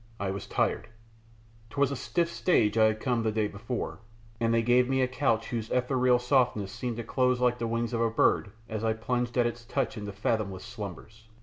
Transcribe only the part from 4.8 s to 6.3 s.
me a couch whose ethereal